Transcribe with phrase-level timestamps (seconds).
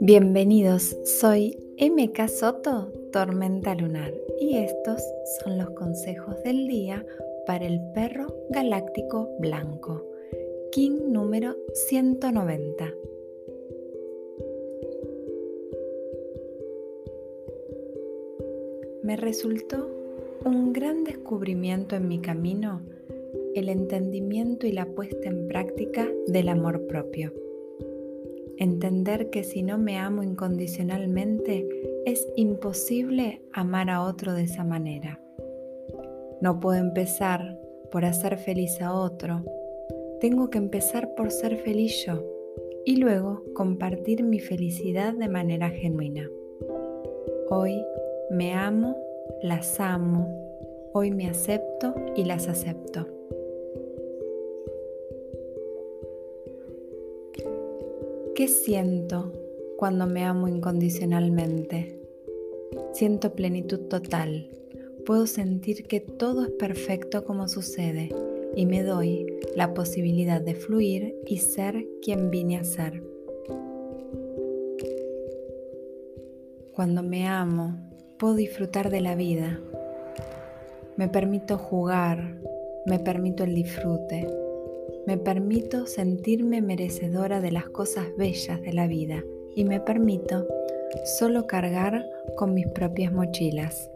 [0.00, 5.02] Bienvenidos, soy MK Soto, Tormenta Lunar, y estos
[5.40, 7.06] son los consejos del día
[7.46, 10.04] para el perro galáctico blanco,
[10.72, 12.94] King número 190.
[19.02, 19.88] Me resultó
[20.44, 22.82] un gran descubrimiento en mi camino
[23.58, 27.32] el entendimiento y la puesta en práctica del amor propio.
[28.56, 31.68] Entender que si no me amo incondicionalmente
[32.06, 35.20] es imposible amar a otro de esa manera.
[36.40, 37.58] No puedo empezar
[37.90, 39.44] por hacer feliz a otro.
[40.20, 42.24] Tengo que empezar por ser feliz yo
[42.84, 46.28] y luego compartir mi felicidad de manera genuina.
[47.50, 47.84] Hoy
[48.30, 48.96] me amo,
[49.42, 50.28] las amo,
[50.92, 53.17] hoy me acepto y las acepto.
[58.38, 59.32] ¿Qué siento
[59.76, 62.00] cuando me amo incondicionalmente?
[62.92, 64.48] Siento plenitud total.
[65.04, 68.10] Puedo sentir que todo es perfecto como sucede
[68.54, 73.02] y me doy la posibilidad de fluir y ser quien vine a ser.
[76.70, 79.58] Cuando me amo, puedo disfrutar de la vida.
[80.96, 82.40] Me permito jugar,
[82.86, 84.28] me permito el disfrute
[85.08, 90.46] me permito sentirme merecedora de las cosas bellas de la vida y me permito
[91.18, 92.04] solo cargar
[92.36, 93.90] con mis propias mochilas.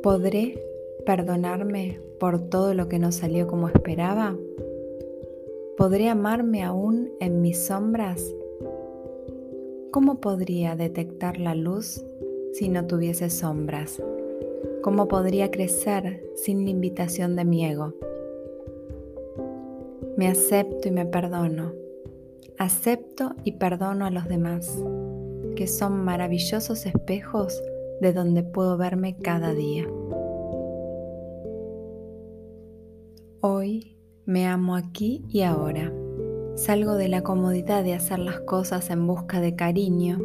[0.00, 0.62] ¿Podré
[1.06, 4.38] perdonarme por todo lo que no salió como esperaba?
[5.76, 8.32] ¿Podré amarme aún en mis sombras?
[9.90, 12.04] ¿Cómo podría detectar la luz
[12.52, 14.00] si no tuviese sombras?
[14.82, 17.94] ¿Cómo podría crecer sin la invitación de mi ego?
[20.16, 21.72] Me acepto y me perdono.
[22.58, 24.84] Acepto y perdono a los demás,
[25.56, 27.60] que son maravillosos espejos
[28.00, 29.84] de donde puedo verme cada día.
[33.40, 33.96] Hoy
[34.26, 35.92] me amo aquí y ahora.
[36.54, 40.20] Salgo de la comodidad de hacer las cosas en busca de cariño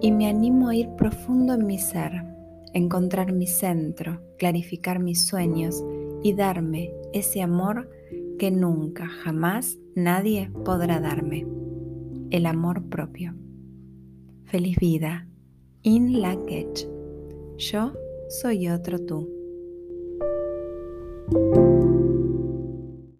[0.00, 2.37] y me animo a ir profundo en mi ser
[2.74, 5.84] encontrar mi centro, clarificar mis sueños
[6.22, 7.90] y darme ese amor
[8.38, 11.46] que nunca, jamás nadie podrá darme.
[12.30, 13.34] El amor propio.
[14.44, 15.26] Feliz vida.
[15.82, 16.36] In la
[17.56, 17.92] Yo
[18.28, 19.28] soy otro tú.